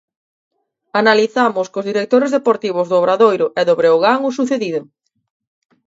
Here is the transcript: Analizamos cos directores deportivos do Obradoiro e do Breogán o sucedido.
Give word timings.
Analizamos 1.01 1.67
cos 1.73 1.87
directores 1.89 2.33
deportivos 2.37 2.85
do 2.87 2.95
Obradoiro 3.01 3.47
e 3.59 3.61
do 3.67 3.77
Breogán 3.79 4.19
o 4.29 4.35
sucedido. 4.39 4.81